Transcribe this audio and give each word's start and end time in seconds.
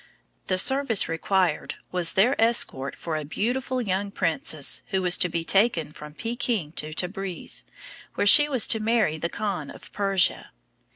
The 0.47 0.57
service 0.57 1.07
required 1.07 1.75
was 1.91 2.13
their 2.13 2.33
escort 2.41 2.95
for 2.95 3.15
a 3.15 3.23
beautiful 3.23 3.79
young 3.79 4.09
princess 4.09 4.81
who 4.87 5.03
was 5.03 5.15
to 5.19 5.29
be 5.29 5.43
taken 5.43 5.93
from 5.93 6.15
Peking 6.15 6.71
to 6.71 6.91
Tabriz, 6.91 7.65
where 8.15 8.25
she 8.25 8.49
was 8.49 8.65
to 8.69 8.79
marry 8.79 9.19
the 9.19 9.29
Khan 9.29 9.69
of 9.69 9.91
Persia. 9.93 10.49